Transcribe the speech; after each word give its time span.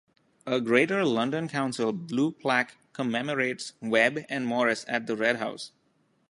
A 0.47 0.59
Greater 0.59 1.05
London 1.05 1.47
Council 1.47 1.93
blue 1.93 2.31
plaque 2.31 2.77
commemorates 2.91 3.73
Webb 3.83 4.21
and 4.29 4.47
Morris 4.47 4.83
at 4.87 5.05
the 5.05 5.15
Red 5.15 5.35
House. 5.35 5.73